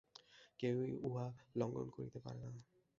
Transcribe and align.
কেহই 0.59 0.91
উহা 1.01 1.25
লঙ্ঘন 1.55 1.87
করিতে 1.89 2.19
পারে 2.19 2.39
না। 2.45 2.61